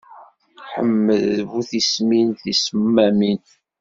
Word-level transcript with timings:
Ḥmed 0.71 1.23
d 1.35 1.37
bu 1.49 1.61
tismin 1.69 2.29
tisemmamin. 2.41 3.39